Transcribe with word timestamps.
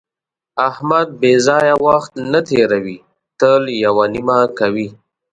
احمد 0.69 1.07
بې 1.21 1.33
ځایه 1.47 1.75
وخت 1.87 2.11
نه 2.31 2.39
تېروي، 2.47 2.97
تل 3.39 3.61
یوه 3.83 4.05
نیمه 4.13 4.39
کوي. 4.59 4.87